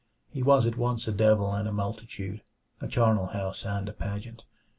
He 0.31 0.41
was 0.41 0.65
at 0.65 0.77
once 0.77 1.07
a 1.07 1.11
devil 1.11 1.53
and 1.53 1.67
a 1.67 1.71
multitude, 1.71 2.41
a 2.79 2.87
charnel 2.87 3.27
house 3.27 3.63
and 3.67 3.87
a 3.87 3.93
pageant. 3.93 4.45